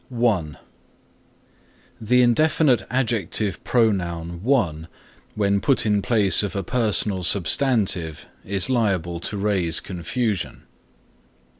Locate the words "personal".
6.63-7.21